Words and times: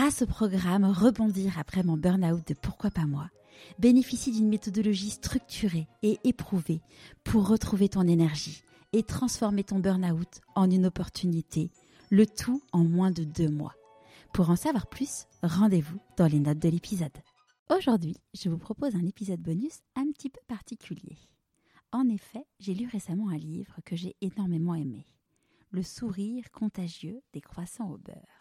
grâce 0.00 0.22
au 0.22 0.26
programme 0.26 0.86
Rebondir 0.86 1.58
après 1.58 1.82
mon 1.82 1.98
burn-out 1.98 2.48
de 2.48 2.54
Pourquoi 2.54 2.90
pas 2.90 3.04
moi, 3.04 3.28
bénéficie 3.78 4.32
d'une 4.32 4.48
méthodologie 4.48 5.10
structurée 5.10 5.88
et 6.02 6.18
éprouvée 6.24 6.80
pour 7.22 7.46
retrouver 7.46 7.90
ton 7.90 8.08
énergie 8.08 8.62
et 8.94 9.02
transformer 9.02 9.62
ton 9.62 9.78
burn-out 9.78 10.40
en 10.54 10.70
une 10.70 10.86
opportunité, 10.86 11.70
le 12.08 12.24
tout 12.26 12.62
en 12.72 12.82
moins 12.82 13.10
de 13.10 13.24
deux 13.24 13.50
mois. 13.50 13.74
Pour 14.32 14.48
en 14.48 14.56
savoir 14.56 14.86
plus, 14.86 15.26
rendez-vous 15.42 16.00
dans 16.16 16.28
les 16.28 16.40
notes 16.40 16.60
de 16.60 16.70
l'épisode. 16.70 17.18
Aujourd'hui, 17.68 18.16
je 18.32 18.48
vous 18.48 18.56
propose 18.56 18.94
un 18.94 19.04
épisode 19.04 19.42
bonus 19.42 19.80
un 19.96 20.10
petit 20.12 20.30
peu 20.30 20.40
particulier. 20.48 21.18
En 21.92 22.08
effet, 22.08 22.46
j'ai 22.58 22.72
lu 22.72 22.88
récemment 22.90 23.28
un 23.28 23.36
livre 23.36 23.76
que 23.84 23.96
j'ai 23.96 24.16
énormément 24.22 24.74
aimé. 24.74 25.04
Le 25.72 25.82
sourire 25.82 26.50
contagieux 26.52 27.20
des 27.34 27.42
croissants 27.42 27.90
au 27.90 27.98
beurre. 27.98 28.39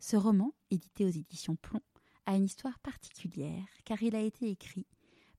Ce 0.00 0.16
roman, 0.16 0.52
édité 0.70 1.04
aux 1.04 1.10
éditions 1.10 1.56
Plomb, 1.56 1.82
a 2.26 2.36
une 2.36 2.44
histoire 2.44 2.78
particulière 2.78 3.66
car 3.84 4.02
il 4.02 4.14
a 4.14 4.20
été 4.20 4.48
écrit 4.50 4.86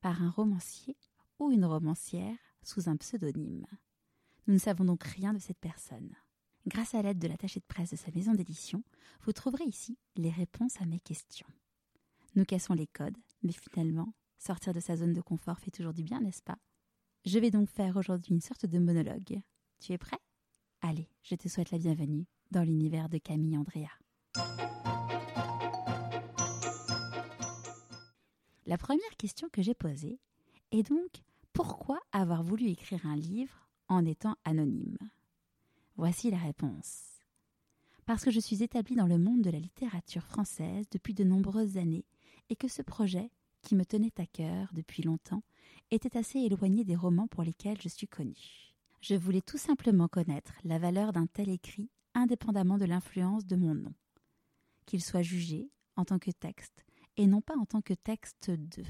par 0.01 0.21
un 0.21 0.29
romancier 0.29 0.97
ou 1.39 1.51
une 1.51 1.65
romancière 1.65 2.37
sous 2.63 2.89
un 2.89 2.97
pseudonyme. 2.97 3.65
Nous 4.47 4.55
ne 4.55 4.59
savons 4.59 4.83
donc 4.83 5.03
rien 5.03 5.33
de 5.33 5.39
cette 5.39 5.59
personne. 5.59 6.13
Grâce 6.67 6.93
à 6.93 7.01
l'aide 7.01 7.19
de 7.19 7.27
l'attaché 7.27 7.59
de 7.59 7.65
presse 7.65 7.91
de 7.91 7.95
sa 7.95 8.11
maison 8.11 8.33
d'édition, 8.33 8.83
vous 9.21 9.31
trouverez 9.31 9.63
ici 9.63 9.97
les 10.15 10.29
réponses 10.29 10.81
à 10.81 10.85
mes 10.85 10.99
questions. 10.99 11.47
Nous 12.35 12.45
cassons 12.45 12.73
les 12.73 12.87
codes, 12.87 13.17
mais 13.43 13.53
finalement, 13.53 14.13
sortir 14.37 14.73
de 14.73 14.79
sa 14.79 14.97
zone 14.97 15.13
de 15.13 15.21
confort 15.21 15.59
fait 15.59 15.71
toujours 15.71 15.93
du 15.93 16.03
bien, 16.03 16.19
n'est-ce 16.19 16.43
pas? 16.43 16.57
Je 17.25 17.39
vais 17.39 17.51
donc 17.51 17.69
faire 17.69 17.95
aujourd'hui 17.97 18.33
une 18.33 18.41
sorte 18.41 18.65
de 18.65 18.79
monologue. 18.79 19.41
Tu 19.79 19.93
es 19.93 19.97
prêt? 19.97 20.19
Allez, 20.81 21.09
je 21.23 21.35
te 21.35 21.47
souhaite 21.47 21.71
la 21.71 21.77
bienvenue 21.77 22.25
dans 22.51 22.63
l'univers 22.63 23.09
de 23.09 23.17
Camille 23.17 23.57
Andrea. 23.57 23.89
La 28.69 28.77
première 28.77 29.17
question 29.17 29.49
que 29.51 29.63
j'ai 29.63 29.73
posée 29.73 30.19
est 30.71 30.87
donc 30.87 31.23
pourquoi 31.53 31.99
avoir 32.11 32.43
voulu 32.43 32.67
écrire 32.67 33.05
un 33.07 33.15
livre 33.15 33.67
en 33.87 34.05
étant 34.05 34.35
anonyme? 34.45 34.97
Voici 35.95 36.29
la 36.29 36.37
réponse. 36.37 37.19
Parce 38.05 38.23
que 38.23 38.31
je 38.31 38.39
suis 38.39 38.61
établie 38.61 38.95
dans 38.95 39.07
le 39.07 39.17
monde 39.17 39.41
de 39.41 39.49
la 39.49 39.59
littérature 39.59 40.23
française 40.23 40.85
depuis 40.91 41.15
de 41.15 41.23
nombreuses 41.23 41.77
années 41.77 42.05
et 42.49 42.55
que 42.55 42.67
ce 42.67 42.83
projet, 42.83 43.31
qui 43.63 43.75
me 43.75 43.85
tenait 43.85 44.13
à 44.19 44.25
cœur 44.27 44.69
depuis 44.73 45.01
longtemps, 45.01 45.43
était 45.89 46.17
assez 46.17 46.39
éloigné 46.39 46.83
des 46.83 46.95
romans 46.95 47.27
pour 47.27 47.43
lesquels 47.43 47.81
je 47.81 47.89
suis 47.89 48.07
connue. 48.07 48.75
Je 49.01 49.15
voulais 49.15 49.41
tout 49.41 49.57
simplement 49.57 50.07
connaître 50.07 50.53
la 50.63 50.77
valeur 50.77 51.11
d'un 51.11 51.25
tel 51.25 51.49
écrit 51.49 51.89
indépendamment 52.13 52.77
de 52.77 52.85
l'influence 52.85 53.45
de 53.45 53.55
mon 53.55 53.73
nom, 53.73 53.93
qu'il 54.89 55.03
soit 55.03 55.21
jugé 55.21 55.69
en 55.97 56.03
tant 56.03 56.17
que 56.17 56.31
texte 56.31 56.83
et 57.15 57.27
non 57.27 57.41
pas 57.41 57.55
en 57.55 57.65
tant 57.65 57.81
que 57.81 57.93
texte 57.93 58.49
de. 58.49 58.83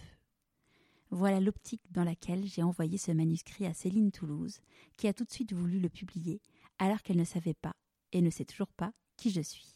Voilà 1.11 1.41
l'optique 1.41 1.91
dans 1.91 2.05
laquelle 2.05 2.45
j'ai 2.45 2.63
envoyé 2.63 2.97
ce 2.97 3.11
manuscrit 3.11 3.65
à 3.65 3.73
Céline 3.73 4.11
Toulouse, 4.11 4.61
qui 4.95 5.07
a 5.07 5.13
tout 5.13 5.25
de 5.25 5.31
suite 5.31 5.51
voulu 5.51 5.79
le 5.79 5.89
publier, 5.89 6.39
alors 6.77 7.01
qu'elle 7.01 7.17
ne 7.17 7.25
savait 7.25 7.55
pas, 7.55 7.75
et 8.13 8.21
ne 8.21 8.29
sait 8.29 8.45
toujours 8.45 8.71
pas, 8.71 8.93
qui 9.17 9.29
je 9.29 9.41
suis. 9.41 9.75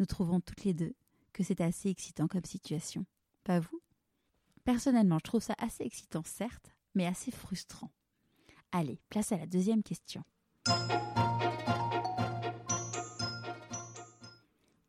Nous 0.00 0.06
trouvons 0.06 0.40
toutes 0.40 0.64
les 0.64 0.74
deux 0.74 0.94
que 1.32 1.44
c'est 1.44 1.60
assez 1.60 1.90
excitant 1.90 2.26
comme 2.26 2.44
situation. 2.44 3.06
Pas 3.44 3.60
vous? 3.60 3.80
Personnellement, 4.64 5.18
je 5.18 5.24
trouve 5.24 5.42
ça 5.42 5.54
assez 5.58 5.84
excitant, 5.84 6.22
certes, 6.24 6.74
mais 6.94 7.06
assez 7.06 7.30
frustrant. 7.30 7.92
Allez, 8.72 8.98
place 9.10 9.30
à 9.30 9.36
la 9.36 9.46
deuxième 9.46 9.82
question. 9.84 10.24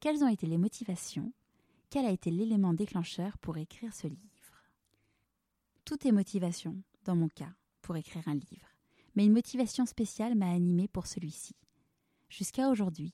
Quelles 0.03 0.21
ont 0.21 0.27
été 0.27 0.47
les 0.47 0.57
motivations 0.57 1.31
Quel 1.89 2.05
a 2.05 2.11
été 2.11 2.29
l'élément 2.29 2.73
déclencheur 2.73 3.37
pour 3.37 3.55
écrire 3.55 3.93
ce 3.93 4.07
livre 4.07 4.19
tout 5.85 6.05
est 6.05 6.11
motivation, 6.11 6.75
dans 7.05 7.15
mon 7.15 7.29
cas, 7.29 7.53
pour 7.81 7.95
écrire 7.95 8.27
un 8.27 8.35
livre. 8.35 8.67
Mais 9.15 9.25
une 9.25 9.31
motivation 9.31 9.85
spéciale 9.85 10.35
m'a 10.35 10.51
animée 10.51 10.89
pour 10.89 11.07
celui-ci. 11.07 11.55
Jusqu'à 12.27 12.69
aujourd'hui, 12.69 13.13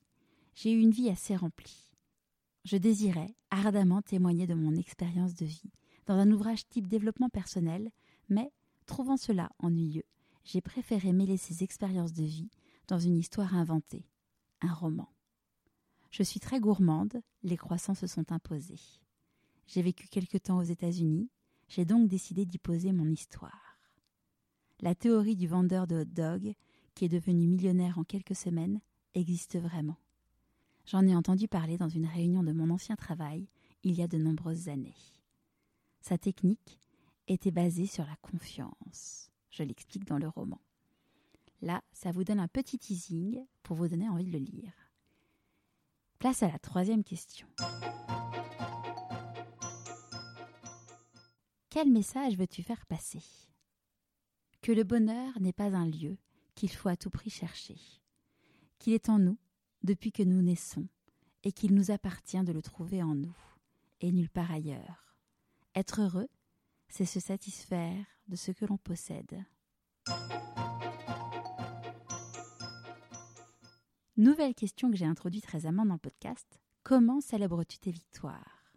j'ai 0.55 0.71
eu 0.71 0.79
une 0.79 0.89
vie 0.89 1.09
assez 1.09 1.35
remplie. 1.35 1.91
Je 2.65 2.77
désirais 2.77 3.35
ardemment 3.51 4.01
témoigner 4.01 4.47
de 4.47 4.55
mon 4.55 4.75
expérience 4.75 5.35
de 5.35 5.45
vie 5.45 5.71
dans 6.07 6.15
un 6.15 6.31
ouvrage 6.31 6.67
type 6.69 6.87
développement 6.87 7.29
personnel, 7.29 7.91
mais, 8.29 8.51
trouvant 8.87 9.17
cela 9.17 9.51
ennuyeux, 9.59 10.05
j'ai 10.43 10.61
préféré 10.61 11.13
mêler 11.13 11.37
ces 11.37 11.63
expériences 11.63 12.13
de 12.13 12.23
vie 12.23 12.49
dans 12.87 12.99
une 12.99 13.17
histoire 13.17 13.55
inventée, 13.55 14.09
un 14.61 14.73
roman. 14.73 15.07
Je 16.11 16.23
suis 16.23 16.39
très 16.39 16.59
gourmande, 16.59 17.21
les 17.43 17.57
croissants 17.57 17.95
se 17.95 18.07
sont 18.07 18.31
imposés. 18.31 18.79
J'ai 19.67 19.81
vécu 19.81 20.07
quelque 20.07 20.37
temps 20.37 20.57
aux 20.57 20.63
États-Unis, 20.63 21.29
j'ai 21.67 21.85
donc 21.85 22.07
décidé 22.07 22.45
d'y 22.45 22.57
poser 22.57 22.91
mon 22.91 23.07
histoire. 23.07 23.77
La 24.81 24.95
théorie 24.95 25.35
du 25.35 25.47
vendeur 25.47 25.85
de 25.85 26.01
hot 26.01 26.05
dog, 26.05 26.55
qui 26.95 27.05
est 27.05 27.09
devenu 27.09 27.47
millionnaire 27.47 27.99
en 27.99 28.03
quelques 28.03 28.35
semaines, 28.35 28.81
existe 29.13 29.59
vraiment. 29.59 29.97
J'en 30.85 31.05
ai 31.05 31.15
entendu 31.15 31.47
parler 31.47 31.77
dans 31.77 31.89
une 31.89 32.07
réunion 32.07 32.41
de 32.41 32.51
mon 32.51 32.71
ancien 32.71 32.95
travail 32.95 33.47
il 33.83 33.93
y 33.93 34.01
a 34.01 34.07
de 34.07 34.17
nombreuses 34.17 34.69
années. 34.69 34.95
Sa 36.01 36.17
technique 36.17 36.79
était 37.27 37.51
basée 37.51 37.85
sur 37.85 38.05
la 38.05 38.15
confiance. 38.21 39.29
Je 39.51 39.63
l'explique 39.63 40.05
dans 40.05 40.17
le 40.17 40.27
roman. 40.27 40.59
Là, 41.61 41.83
ça 41.91 42.11
vous 42.11 42.23
donne 42.23 42.39
un 42.39 42.47
petit 42.47 42.79
teasing 42.79 43.45
pour 43.61 43.75
vous 43.75 43.87
donner 43.87 44.09
envie 44.09 44.25
de 44.25 44.31
le 44.31 44.39
lire. 44.39 44.88
Place 46.19 46.43
à 46.43 46.51
la 46.51 46.59
troisième 46.59 47.05
question. 47.05 47.47
Quel 51.69 51.89
message 51.89 52.35
veux-tu 52.35 52.61
faire 52.61 52.85
passer? 52.87 53.23
Que 54.61 54.73
le 54.73 54.83
bonheur 54.83 55.39
n'est 55.39 55.53
pas 55.53 55.73
un 55.75 55.85
lieu 55.85 56.17
qu'il 56.55 56.71
faut 56.71 56.89
à 56.89 56.97
tout 56.97 57.09
prix 57.09 57.29
chercher, 57.29 57.77
qu'il 58.79 58.91
est 58.91 59.07
en 59.07 59.17
nous 59.17 59.37
depuis 59.83 60.11
que 60.11 60.23
nous 60.23 60.41
naissons, 60.41 60.89
et 61.43 61.53
qu'il 61.53 61.73
nous 61.73 61.89
appartient 61.89 62.43
de 62.43 62.51
le 62.51 62.61
trouver 62.61 63.01
en 63.01 63.15
nous, 63.15 63.37
et 64.01 64.11
nulle 64.11 64.29
part 64.29 64.51
ailleurs. 64.51 65.15
Être 65.73 66.01
heureux, 66.01 66.27
c'est 66.89 67.05
se 67.05 67.21
satisfaire 67.21 68.05
de 68.27 68.35
ce 68.35 68.51
que 68.51 68.65
l'on 68.65 68.77
possède. 68.77 69.41
Nouvelle 74.19 74.53
question 74.53 74.91
que 74.91 74.97
j'ai 74.97 75.05
introduite 75.05 75.45
récemment 75.45 75.85
dans 75.85 75.93
le 75.93 75.97
podcast. 75.97 76.59
Comment 76.83 77.21
célèbres-tu 77.21 77.79
tes 77.79 77.91
victoires? 77.91 78.73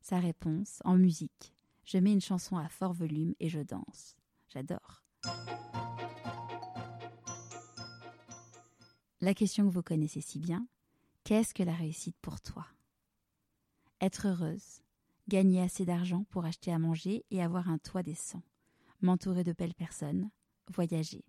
Sa 0.00 0.18
réponse, 0.18 0.78
en 0.86 0.96
musique, 0.96 1.52
je 1.84 1.98
mets 1.98 2.14
une 2.14 2.22
chanson 2.22 2.56
à 2.56 2.66
fort 2.70 2.94
volume 2.94 3.34
et 3.40 3.50
je 3.50 3.60
danse. 3.60 4.16
J'adore. 4.48 5.02
La 9.20 9.34
question 9.34 9.68
que 9.68 9.74
vous 9.74 9.82
connaissez 9.82 10.22
si 10.22 10.38
bien, 10.38 10.66
qu'est-ce 11.24 11.52
que 11.52 11.62
la 11.62 11.74
réussite 11.74 12.16
pour 12.22 12.40
toi? 12.40 12.66
Être 14.00 14.28
heureuse, 14.28 14.80
gagner 15.28 15.60
assez 15.60 15.84
d'argent 15.84 16.24
pour 16.30 16.46
acheter 16.46 16.72
à 16.72 16.78
manger 16.78 17.26
et 17.30 17.42
avoir 17.42 17.68
un 17.68 17.76
toit 17.76 18.02
décent, 18.02 18.42
m'entourer 19.02 19.44
de 19.44 19.52
belles 19.52 19.74
personnes, 19.74 20.30
voyager. 20.72 21.26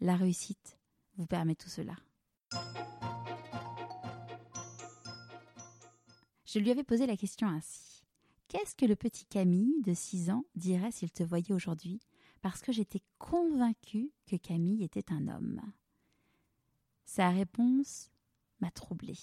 La 0.00 0.14
réussite 0.14 0.78
vous 1.16 1.26
permet 1.26 1.56
tout 1.56 1.70
cela. 1.70 1.96
Je 6.50 6.58
lui 6.58 6.70
avais 6.70 6.82
posé 6.82 7.06
la 7.06 7.16
question 7.16 7.46
ainsi. 7.46 8.02
Qu'est-ce 8.48 8.74
que 8.74 8.86
le 8.86 8.96
petit 8.96 9.26
Camille 9.26 9.82
de 9.82 9.92
6 9.92 10.30
ans 10.30 10.44
dirait 10.54 10.90
s'il 10.90 11.10
te 11.10 11.22
voyait 11.22 11.52
aujourd'hui? 11.52 12.00
Parce 12.40 12.62
que 12.62 12.72
j'étais 12.72 13.02
convaincue 13.18 14.10
que 14.26 14.36
Camille 14.36 14.82
était 14.82 15.12
un 15.12 15.28
homme. 15.28 15.60
Sa 17.04 17.28
réponse 17.28 18.10
m'a 18.60 18.70
troublée. 18.70 19.18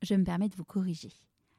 Je 0.00 0.14
me 0.14 0.24
permets 0.24 0.48
de 0.48 0.56
vous 0.56 0.64
corriger. 0.64 1.12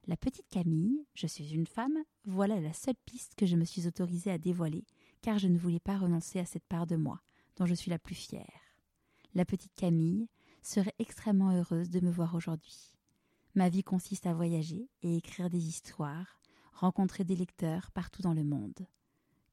La 0.08 0.18
petite 0.18 0.50
Camille, 0.50 1.06
je 1.14 1.28
suis 1.28 1.54
une 1.54 1.68
femme, 1.68 1.98
voilà 2.26 2.60
la 2.60 2.74
seule 2.74 2.98
piste 3.06 3.36
que 3.36 3.46
je 3.46 3.56
me 3.56 3.66
suis 3.66 3.86
autorisée 3.86 4.32
à 4.32 4.40
dévoiler, 4.40 4.86
car 5.22 5.38
je 5.38 5.48
ne 5.48 5.60
voulais 5.60 5.80
pas 5.80 5.98
renoncer 5.98 6.40
à 6.40 6.46
cette 6.46 6.66
part 6.66 6.88
de 6.88 6.96
moi, 6.96 7.22
dont 7.56 7.68
je 7.68 7.76
suis 7.76 7.92
la 7.92 8.00
plus 8.00 8.16
fière. 8.16 8.63
La 9.36 9.46
petite 9.46 9.74
Camille 9.74 10.28
serait 10.62 10.94
extrêmement 11.00 11.50
heureuse 11.52 11.90
de 11.90 12.00
me 12.00 12.12
voir 12.12 12.36
aujourd'hui. 12.36 12.94
Ma 13.56 13.68
vie 13.68 13.84
consiste 13.84 14.28
à 14.28 14.34
voyager 14.34 14.90
et 15.02 15.18
écrire 15.18 15.50
des 15.50 15.68
histoires, 15.68 16.40
rencontrer 16.74 17.24
des 17.24 17.36
lecteurs 17.36 17.92
partout 17.92 18.22
dans 18.22 18.36
le 18.36 18.44
monde. 18.44 18.88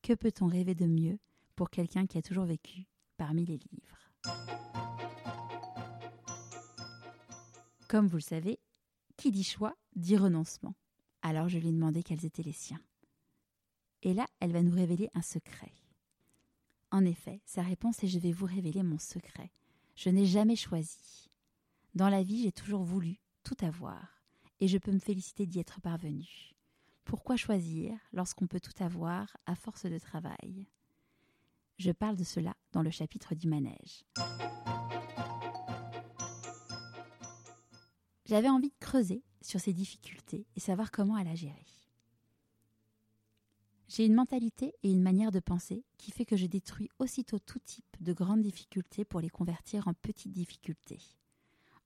Que 0.02 0.12
peut-on 0.12 0.46
rêver 0.46 0.74
de 0.74 0.86
mieux 0.86 1.18
pour 1.56 1.70
quelqu'un 1.70 2.06
qui 2.06 2.18
a 2.18 2.22
toujours 2.22 2.44
vécu 2.44 2.88
parmi 3.16 3.46
les 3.46 3.58
livres? 3.58 4.12
Comme 7.88 8.06
vous 8.06 8.16
le 8.16 8.22
savez, 8.22 8.60
qui 9.16 9.30
dit 9.30 9.44
choix 9.44 9.74
dit 9.96 10.16
renoncement. 10.16 10.74
Alors 11.22 11.48
je 11.48 11.58
lui 11.58 11.68
ai 11.68 11.72
demandé 11.72 12.02
quels 12.02 12.24
étaient 12.26 12.42
les 12.42 12.52
siens. 12.52 12.80
Et 14.02 14.12
là, 14.12 14.26
elle 14.40 14.52
va 14.52 14.62
nous 14.62 14.74
révéler 14.74 15.08
un 15.14 15.22
secret. 15.22 15.72
En 16.90 17.04
effet, 17.04 17.40
sa 17.46 17.62
réponse 17.62 18.02
est 18.04 18.08
je 18.08 18.18
vais 18.18 18.32
vous 18.32 18.46
révéler 18.46 18.82
mon 18.82 18.98
secret. 18.98 19.50
Je 20.02 20.08
n'ai 20.08 20.24
jamais 20.24 20.56
choisi. 20.56 21.28
Dans 21.94 22.08
la 22.08 22.22
vie, 22.22 22.44
j'ai 22.44 22.52
toujours 22.52 22.84
voulu 22.84 23.20
tout 23.44 23.56
avoir, 23.60 24.22
et 24.58 24.66
je 24.66 24.78
peux 24.78 24.92
me 24.92 24.98
féliciter 24.98 25.44
d'y 25.44 25.60
être 25.60 25.82
parvenu. 25.82 26.54
Pourquoi 27.04 27.36
choisir 27.36 27.98
lorsqu'on 28.14 28.46
peut 28.46 28.60
tout 28.60 28.82
avoir 28.82 29.36
à 29.44 29.54
force 29.54 29.84
de 29.84 29.98
travail? 29.98 30.66
Je 31.76 31.90
parle 31.92 32.16
de 32.16 32.24
cela 32.24 32.56
dans 32.72 32.80
le 32.80 32.88
chapitre 32.88 33.34
du 33.34 33.46
manège. 33.46 34.06
J'avais 38.24 38.48
envie 38.48 38.70
de 38.70 38.78
creuser 38.80 39.22
sur 39.42 39.60
ces 39.60 39.74
difficultés 39.74 40.46
et 40.56 40.60
savoir 40.60 40.90
comment 40.90 41.18
elle 41.18 41.28
a 41.28 41.34
géré. 41.34 41.66
J'ai 43.90 44.06
une 44.06 44.14
mentalité 44.14 44.72
et 44.84 44.92
une 44.92 45.02
manière 45.02 45.32
de 45.32 45.40
penser 45.40 45.84
qui 45.98 46.12
fait 46.12 46.24
que 46.24 46.36
je 46.36 46.46
détruis 46.46 46.88
aussitôt 47.00 47.40
tout 47.40 47.58
type 47.58 47.96
de 47.98 48.12
grandes 48.12 48.42
difficultés 48.42 49.04
pour 49.04 49.20
les 49.20 49.28
convertir 49.28 49.88
en 49.88 49.94
petites 49.94 50.30
difficultés. 50.30 51.00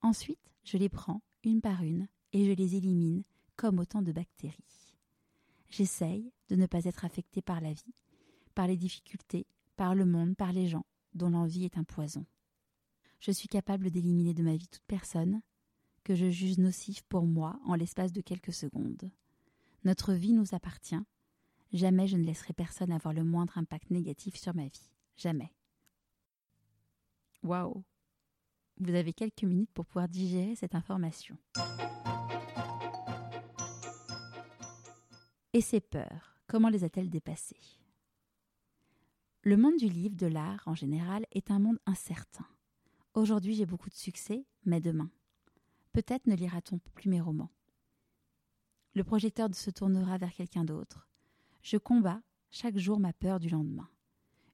Ensuite, 0.03 0.53
je 0.65 0.77
les 0.77 0.91
prends 0.91 1.23
une 1.45 1.63
par 1.63 1.83
une 1.83 2.07
et 2.35 2.45
je 2.45 2.53
les 2.53 2.77
élimine 2.77 3.25
comme 3.57 3.79
autant 3.79 4.03
de 4.03 4.13
bactéries. 4.13 4.95
J'essaye 5.71 6.31
de 6.51 6.57
ne 6.57 6.67
pas 6.67 6.85
être 6.85 7.07
affectée 7.07 7.41
par 7.41 7.63
la 7.63 7.73
vie, 7.73 7.95
par 8.55 8.67
les 8.67 8.77
difficultés, 8.77 9.47
par 9.75 9.95
le 9.95 10.05
monde, 10.05 10.37
par 10.37 10.53
les 10.53 10.69
gens, 10.69 10.85
dont 11.15 11.31
l'envie 11.31 11.65
est 11.65 11.79
un 11.79 11.85
poison. 11.85 12.27
Je 13.19 13.31
suis 13.31 13.49
capable 13.49 13.91
d'éliminer 13.91 14.35
de 14.35 14.43
ma 14.43 14.57
vie 14.57 14.69
toute 14.69 14.85
personne 14.87 15.41
que 16.03 16.15
je 16.15 16.29
juge 16.29 16.59
nocif 16.59 17.01
pour 17.05 17.25
moi 17.25 17.59
en 17.65 17.77
l'espace 17.77 18.13
de 18.13 18.21
quelques 18.21 18.53
secondes. 18.53 19.11
Notre 19.85 20.13
vie 20.13 20.35
nous 20.35 20.55
appartient. 20.55 21.01
Jamais 21.75 22.07
je 22.07 22.17
ne 22.17 22.23
laisserai 22.23 22.53
personne 22.53 22.93
avoir 22.93 23.13
le 23.13 23.25
moindre 23.25 23.59
impact 23.59 23.91
négatif 23.91 24.37
sur 24.37 24.55
ma 24.55 24.69
vie. 24.69 24.91
Jamais. 25.17 25.53
Waouh 27.43 27.83
Vous 28.79 28.95
avez 28.95 29.13
quelques 29.13 29.43
minutes 29.43 29.73
pour 29.73 29.85
pouvoir 29.85 30.09
digérer 30.09 30.55
cette 30.55 30.77
information. 30.77 31.37
Et 35.53 35.61
ces 35.61 35.81
peurs, 35.81 36.39
comment 36.47 36.69
les 36.69 36.85
a-t-elle 36.85 37.11
dépassées? 37.11 37.59
Le 39.43 39.57
monde 39.57 39.77
du 39.77 39.89
livre, 39.89 40.15
de 40.15 40.29
l'art 40.29 40.63
en 40.67 40.77
général, 40.77 41.27
est 41.33 41.51
un 41.51 41.59
monde 41.59 41.81
incertain. 41.87 42.47
Aujourd'hui 43.15 43.57
j'ai 43.57 43.67
beaucoup 43.67 43.91
de 43.91 43.95
succès, 43.95 44.47
mais 44.65 44.81
demain 44.81 45.11
Peut-être 45.93 46.29
ne 46.29 46.37
lira-t-on 46.37 46.79
plus 46.79 47.11
mes 47.11 47.21
romans. 47.21 47.51
Le 48.95 49.03
projecteur 49.03 49.53
se 49.53 49.71
tournera 49.71 50.19
vers 50.19 50.33
quelqu'un 50.33 50.65
d'autre. 50.65 51.09
Je 51.65 51.79
combats 51.79 52.21
chaque 52.51 52.77
jour 52.77 53.01
ma 53.01 53.15
peur 53.15 53.41
du 53.41 53.49
lendemain. 53.49 53.89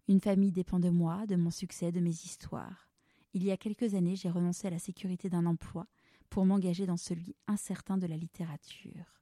Une 0.06 0.20
famille 0.20 0.52
dépend 0.52 0.78
de 0.78 0.90
moi, 0.90 1.26
de 1.26 1.34
mon 1.34 1.50
succès, 1.50 1.90
de 1.90 1.98
mes 1.98 2.10
histoires. 2.10 2.88
Il 3.34 3.42
y 3.42 3.50
a 3.50 3.56
quelques 3.56 3.94
années, 3.94 4.14
j'ai 4.14 4.30
renoncé 4.30 4.68
à 4.68 4.70
la 4.70 4.78
sécurité 4.78 5.28
d'un 5.28 5.44
emploi 5.44 5.88
pour 6.28 6.46
m'engager 6.46 6.86
dans 6.86 6.96
celui 6.96 7.34
incertain 7.48 7.98
de 7.98 8.06
la 8.06 8.16
littérature. 8.16 9.20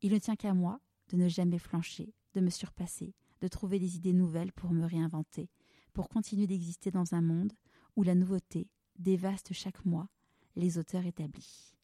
Il 0.00 0.14
ne 0.14 0.18
tient 0.18 0.36
qu'à 0.36 0.54
moi 0.54 0.80
de 1.10 1.18
ne 1.18 1.28
jamais 1.28 1.58
flancher, 1.58 2.14
de 2.32 2.40
me 2.40 2.48
surpasser, 2.48 3.14
de 3.42 3.48
trouver 3.48 3.78
des 3.78 3.96
idées 3.96 4.14
nouvelles 4.14 4.52
pour 4.52 4.72
me 4.72 4.86
réinventer, 4.86 5.50
pour 5.92 6.08
continuer 6.08 6.46
d'exister 6.46 6.90
dans 6.90 7.14
un 7.14 7.20
monde 7.20 7.52
où 7.94 8.04
la 8.04 8.14
nouveauté 8.14 8.70
dévaste 8.98 9.52
chaque 9.52 9.84
mois 9.84 10.08
les 10.56 10.78
auteurs 10.78 11.04
établis. 11.04 11.74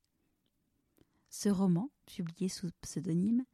Ce 1.29 1.51
roman, 1.51 1.91
publié 2.07 2.49
sous 2.49 2.71
pseudonyme, 2.81 3.45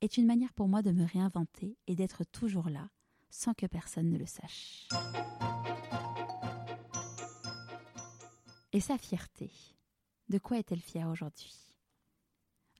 est 0.00 0.16
une 0.16 0.26
manière 0.26 0.52
pour 0.52 0.68
moi 0.68 0.82
de 0.82 0.92
me 0.92 1.04
réinventer 1.04 1.76
et 1.86 1.94
d'être 1.94 2.24
toujours 2.24 2.68
là, 2.68 2.88
sans 3.30 3.54
que 3.54 3.66
personne 3.66 4.10
ne 4.10 4.18
le 4.18 4.26
sache. 4.26 4.88
Et 8.72 8.80
sa 8.80 8.98
fierté, 8.98 9.50
de 10.28 10.38
quoi 10.38 10.58
est-elle 10.58 10.80
fière 10.80 11.08
aujourd'hui? 11.08 11.54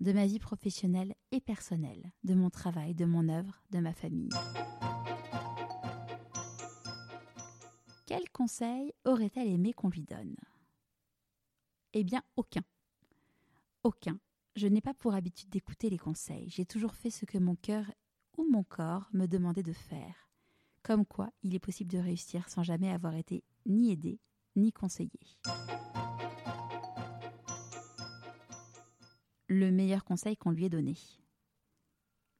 De 0.00 0.12
ma 0.12 0.26
vie 0.26 0.38
professionnelle 0.38 1.14
et 1.32 1.40
personnelle, 1.40 2.12
de 2.22 2.34
mon 2.34 2.50
travail, 2.50 2.94
de 2.94 3.04
mon 3.04 3.28
œuvre, 3.28 3.62
de 3.70 3.80
ma 3.80 3.92
famille. 3.92 4.28
Quel 8.06 8.30
conseil 8.30 8.92
aurait-elle 9.04 9.48
aimé 9.48 9.72
qu'on 9.72 9.88
lui 9.88 10.02
donne? 10.02 10.36
Eh 11.94 12.04
bien, 12.04 12.22
aucun. 12.36 12.62
Aucun. 13.82 14.18
Je 14.58 14.66
n'ai 14.66 14.80
pas 14.80 14.92
pour 14.92 15.14
habitude 15.14 15.50
d'écouter 15.50 15.88
les 15.88 15.98
conseils. 15.98 16.50
J'ai 16.50 16.66
toujours 16.66 16.96
fait 16.96 17.10
ce 17.10 17.24
que 17.24 17.38
mon 17.38 17.54
cœur 17.54 17.84
ou 18.36 18.44
mon 18.50 18.64
corps 18.64 19.08
me 19.12 19.26
demandait 19.26 19.62
de 19.62 19.72
faire. 19.72 20.28
Comme 20.82 21.06
quoi, 21.06 21.30
il 21.44 21.54
est 21.54 21.60
possible 21.60 21.92
de 21.92 21.98
réussir 21.98 22.48
sans 22.48 22.64
jamais 22.64 22.90
avoir 22.90 23.14
été 23.14 23.44
ni 23.66 23.92
aidé, 23.92 24.18
ni 24.56 24.72
conseillé. 24.72 25.20
Le 29.46 29.70
meilleur 29.70 30.02
conseil 30.02 30.36
qu'on 30.36 30.50
lui 30.50 30.64
ait 30.64 30.68
donné. 30.68 30.96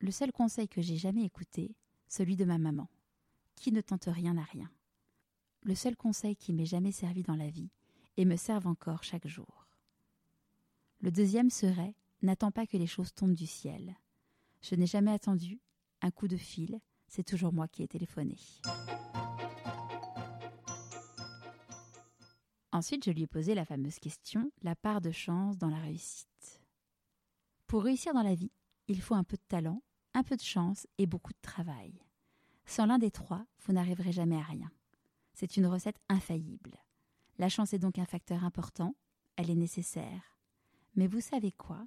Le 0.01 0.11
seul 0.11 0.33
conseil 0.33 0.67
que 0.67 0.83
j'ai 0.83 0.97
jamais 0.97 1.23
écouté, 1.23 1.77
celui 2.09 2.35
de 2.35 2.45
ma 2.45 2.59
maman. 2.59 2.89
Qui 3.55 3.71
ne 3.71 3.81
tente 3.81 4.09
rien 4.09 4.37
à 4.37 4.43
rien. 4.43 4.69
Le 5.63 5.77
seul 5.77 5.95
conseil 5.97 6.35
qui 6.35 6.53
m'ait 6.53 6.67
jamais 6.67 6.91
servi 6.91 7.23
dans 7.23 7.37
la 7.37 7.49
vie, 7.49 7.71
et 8.17 8.25
me 8.25 8.35
servent 8.35 8.67
encore 8.67 9.05
chaque 9.05 9.29
jour. 9.29 9.69
Le 11.01 11.13
deuxième 11.13 11.51
serait 11.51 11.95
N'attends 12.23 12.51
pas 12.51 12.67
que 12.67 12.77
les 12.77 12.87
choses 12.87 13.15
tombent 13.15 13.35
du 13.35 13.47
ciel. 13.47 13.97
Je 14.61 14.75
n'ai 14.75 14.87
jamais 14.87 15.13
attendu 15.13 15.61
un 16.03 16.11
coup 16.11 16.27
de 16.27 16.37
fil, 16.37 16.81
c'est 17.07 17.25
toujours 17.25 17.53
moi 17.53 17.69
qui 17.69 17.83
ai 17.83 17.89
téléphoné. 17.89 18.37
Ensuite, 22.73 23.05
je 23.05 23.11
lui 23.11 23.23
ai 23.23 23.27
posé 23.27 23.55
la 23.55 23.65
fameuse 23.65 23.99
question 23.99 24.51
la 24.63 24.77
part 24.77 25.01
de 25.01 25.11
chance 25.11 25.59
dans 25.59 25.71
la 25.71 25.79
réussite. 25.79 26.61
Pour 27.67 27.85
réussir 27.85 28.15
dans 28.15 28.23
la 28.23 28.35
vie, 28.35 28.53
il 28.89 29.01
faut 29.01 29.15
un 29.15 29.25
peu 29.25 29.37
de 29.37 29.43
talent, 29.49 29.83
un 30.15 30.23
peu 30.23 30.37
de 30.37 30.43
chance 30.43 30.87
et 30.99 31.07
beaucoup 31.07 31.33
de 31.33 31.41
travail. 31.41 31.93
Sans 32.67 32.87
l'un 32.87 32.99
des 32.99 33.11
trois, 33.11 33.47
vous 33.65 33.73
n'arriverez 33.73 34.13
jamais 34.13 34.37
à 34.37 34.43
rien. 34.43 34.71
C'est 35.35 35.57
une 35.57 35.67
recette 35.67 36.01
infaillible. 36.09 36.77
La 37.39 37.49
chance 37.49 37.73
est 37.73 37.79
donc 37.79 37.99
un 37.99 38.05
facteur 38.05 38.45
important, 38.45 38.97
elle 39.37 39.51
est 39.51 39.55
nécessaire. 39.55 40.39
Mais 40.97 41.07
vous 41.07 41.21
savez 41.21 41.53
quoi? 41.53 41.87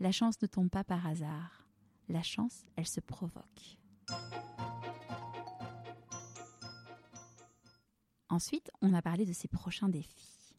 La 0.00 0.10
chance 0.10 0.40
ne 0.42 0.46
tombe 0.46 0.70
pas 0.70 0.84
par 0.84 1.06
hasard. 1.06 1.68
La 2.08 2.22
chance, 2.22 2.64
elle 2.76 2.86
se 2.86 3.00
provoque. 3.00 3.78
Ensuite, 8.28 8.70
on 8.82 8.92
a 8.92 9.02
parlé 9.02 9.24
de 9.24 9.32
ses 9.32 9.46
prochains 9.46 9.88
défis. 9.88 10.56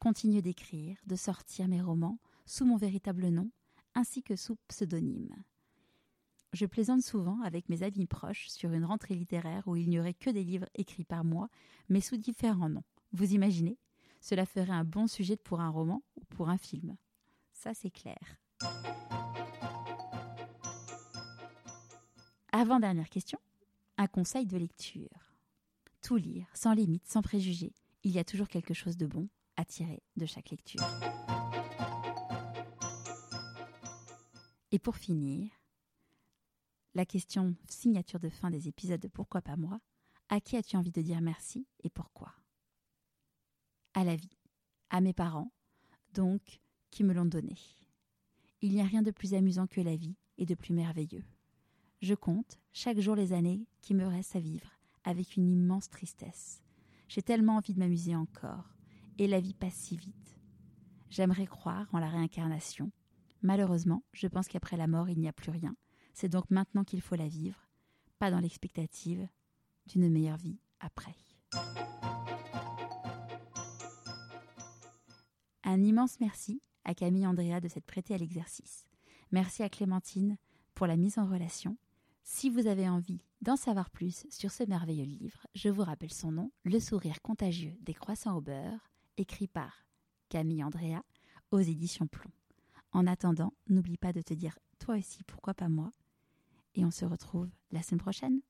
Continuer 0.00 0.42
d'écrire, 0.42 0.98
de 1.06 1.14
sortir 1.14 1.68
mes 1.68 1.80
romans 1.80 2.18
sous 2.44 2.64
mon 2.64 2.76
véritable 2.76 3.28
nom, 3.28 3.52
ainsi 3.94 4.24
que 4.24 4.34
sous 4.34 4.56
pseudonyme. 4.66 5.36
Je 6.52 6.66
plaisante 6.66 7.02
souvent 7.02 7.40
avec 7.42 7.68
mes 7.68 7.84
amis 7.84 8.06
proches 8.06 8.48
sur 8.48 8.72
une 8.72 8.84
rentrée 8.84 9.14
littéraire 9.14 9.68
où 9.68 9.76
il 9.76 9.88
n'y 9.88 10.00
aurait 10.00 10.12
que 10.12 10.30
des 10.30 10.42
livres 10.42 10.68
écrits 10.74 11.04
par 11.04 11.24
moi, 11.24 11.48
mais 11.88 12.00
sous 12.00 12.16
différents 12.16 12.68
noms. 12.68 12.84
Vous 13.12 13.32
imaginez? 13.32 13.78
Cela 14.20 14.44
ferait 14.44 14.72
un 14.72 14.84
bon 14.84 15.06
sujet 15.06 15.36
pour 15.36 15.60
un 15.60 15.70
roman 15.70 16.02
ou 16.16 16.24
pour 16.24 16.48
un 16.48 16.58
film. 16.58 16.96
Ça, 17.62 17.74
c'est 17.74 17.92
clair. 17.92 18.18
Avant-dernière 22.50 23.08
question, 23.08 23.38
un 23.98 24.08
conseil 24.08 24.46
de 24.46 24.56
lecture. 24.56 25.36
Tout 26.00 26.16
lire, 26.16 26.48
sans 26.54 26.72
limite, 26.72 27.06
sans 27.06 27.22
préjugés. 27.22 27.72
Il 28.02 28.10
y 28.10 28.18
a 28.18 28.24
toujours 28.24 28.48
quelque 28.48 28.74
chose 28.74 28.96
de 28.96 29.06
bon 29.06 29.28
à 29.54 29.64
tirer 29.64 30.02
de 30.16 30.26
chaque 30.26 30.50
lecture. 30.50 30.82
Et 34.72 34.80
pour 34.80 34.96
finir, 34.96 35.48
la 36.96 37.06
question 37.06 37.54
signature 37.68 38.18
de 38.18 38.28
fin 38.28 38.50
des 38.50 38.66
épisodes 38.66 39.00
de 39.00 39.06
Pourquoi 39.06 39.40
pas 39.40 39.54
moi? 39.54 39.78
À 40.30 40.40
qui 40.40 40.56
as-tu 40.56 40.76
envie 40.76 40.90
de 40.90 41.00
dire 41.00 41.20
merci 41.20 41.68
et 41.84 41.90
pourquoi? 41.90 42.34
À 43.94 44.02
la 44.02 44.16
vie, 44.16 44.36
à 44.90 45.00
mes 45.00 45.12
parents, 45.12 45.52
donc 46.12 46.60
qui 46.92 47.02
me 47.02 47.12
l'ont 47.12 47.24
donné. 47.24 47.56
Il 48.60 48.72
n'y 48.72 48.80
a 48.80 48.84
rien 48.84 49.02
de 49.02 49.10
plus 49.10 49.34
amusant 49.34 49.66
que 49.66 49.80
la 49.80 49.96
vie 49.96 50.14
et 50.38 50.46
de 50.46 50.54
plus 50.54 50.72
merveilleux. 50.72 51.24
Je 52.00 52.14
compte 52.14 52.60
chaque 52.72 53.00
jour 53.00 53.16
les 53.16 53.32
années 53.32 53.66
qui 53.80 53.94
me 53.94 54.06
restent 54.06 54.36
à 54.36 54.40
vivre 54.40 54.70
avec 55.02 55.36
une 55.36 55.48
immense 55.48 55.88
tristesse. 55.88 56.62
J'ai 57.08 57.22
tellement 57.22 57.56
envie 57.56 57.74
de 57.74 57.80
m'amuser 57.80 58.14
encore, 58.14 58.76
et 59.18 59.26
la 59.26 59.40
vie 59.40 59.54
passe 59.54 59.74
si 59.74 59.96
vite. 59.96 60.38
J'aimerais 61.10 61.46
croire 61.46 61.88
en 61.92 61.98
la 61.98 62.08
réincarnation. 62.08 62.92
Malheureusement, 63.42 64.04
je 64.12 64.28
pense 64.28 64.46
qu'après 64.46 64.76
la 64.76 64.86
mort, 64.86 65.10
il 65.10 65.18
n'y 65.18 65.28
a 65.28 65.32
plus 65.32 65.50
rien. 65.50 65.74
C'est 66.14 66.28
donc 66.28 66.50
maintenant 66.50 66.84
qu'il 66.84 67.00
faut 67.00 67.16
la 67.16 67.26
vivre, 67.26 67.68
pas 68.18 68.30
dans 68.30 68.38
l'expectative 68.38 69.26
d'une 69.86 70.08
meilleure 70.08 70.36
vie 70.36 70.60
après. 70.78 71.16
Un 75.64 75.82
immense 75.82 76.20
merci 76.20 76.62
à 76.84 76.94
Camille 76.94 77.26
Andrea 77.26 77.60
de 77.60 77.68
s'être 77.68 77.86
prêtée 77.86 78.14
à 78.14 78.18
l'exercice. 78.18 78.86
Merci 79.30 79.62
à 79.62 79.68
Clémentine 79.68 80.36
pour 80.74 80.86
la 80.86 80.96
mise 80.96 81.18
en 81.18 81.26
relation. 81.26 81.76
Si 82.22 82.50
vous 82.50 82.66
avez 82.66 82.88
envie 82.88 83.24
d'en 83.40 83.56
savoir 83.56 83.90
plus 83.90 84.26
sur 84.30 84.50
ce 84.50 84.62
merveilleux 84.64 85.04
livre, 85.04 85.46
je 85.54 85.68
vous 85.68 85.82
rappelle 85.82 86.12
son 86.12 86.32
nom, 86.32 86.52
Le 86.64 86.78
sourire 86.78 87.20
contagieux 87.22 87.76
des 87.80 87.94
croissants 87.94 88.36
au 88.36 88.40
beurre, 88.40 88.90
écrit 89.16 89.48
par 89.48 89.84
Camille 90.28 90.62
Andrea 90.62 91.02
aux 91.50 91.60
éditions 91.60 92.06
Plomb. 92.06 92.30
En 92.92 93.06
attendant, 93.06 93.52
n'oublie 93.68 93.96
pas 93.96 94.12
de 94.12 94.22
te 94.22 94.34
dire 94.34 94.58
toi 94.78 94.96
aussi 94.96 95.24
pourquoi 95.24 95.54
pas 95.54 95.68
moi? 95.68 95.90
Et 96.74 96.84
on 96.84 96.90
se 96.90 97.04
retrouve 97.04 97.48
la 97.70 97.82
semaine 97.82 98.00
prochaine. 98.00 98.40